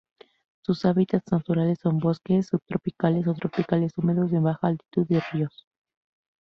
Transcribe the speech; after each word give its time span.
Sus 0.63 0.85
hábitats 0.85 1.31
naturales 1.31 1.77
son: 1.79 1.99
bosques 1.99 2.47
subtropicales 2.47 3.27
o 3.27 3.35
tropicales 3.35 3.93
húmedos 3.97 4.31
de 4.31 4.39
baja 4.39 4.65
altitud 4.69 5.05
y 5.09 5.19
ríos. 5.31 5.67